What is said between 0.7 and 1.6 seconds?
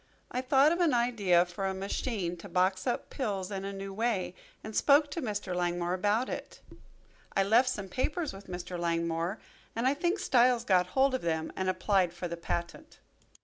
of an idea